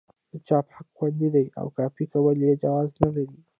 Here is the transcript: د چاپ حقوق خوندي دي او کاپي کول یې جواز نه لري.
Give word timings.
د 0.31 0.33
چاپ 0.47 0.65
حقوق 0.75 0.89
خوندي 0.97 1.29
دي 1.35 1.45
او 1.59 1.67
کاپي 1.77 2.05
کول 2.13 2.37
یې 2.45 2.53
جواز 2.63 2.89
نه 3.03 3.09
لري. 3.15 3.39